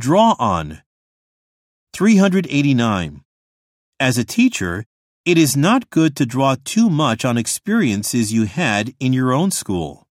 Draw 0.00 0.36
on. 0.38 0.82
389. 1.92 3.22
As 3.98 4.16
a 4.16 4.24
teacher, 4.24 4.84
it 5.24 5.36
is 5.36 5.56
not 5.56 5.90
good 5.90 6.14
to 6.16 6.24
draw 6.24 6.54
too 6.64 6.88
much 6.88 7.24
on 7.24 7.36
experiences 7.36 8.32
you 8.32 8.44
had 8.44 8.94
in 9.00 9.12
your 9.12 9.32
own 9.32 9.50
school. 9.50 10.07